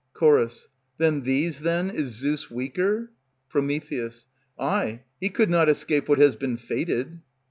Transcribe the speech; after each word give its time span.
Ch. 0.19 0.23
Than 0.97 1.21
these, 1.21 1.59
then, 1.59 1.91
is 1.91 2.15
Zeus 2.17 2.49
weaker? 2.49 3.11
Pr. 3.49 3.59
Ay, 4.59 5.03
he 5.19 5.29
could 5.29 5.51
not 5.51 5.69
escape 5.69 6.09
what 6.09 6.17
has 6.17 6.35
been 6.35 6.57
fated. 6.57 7.21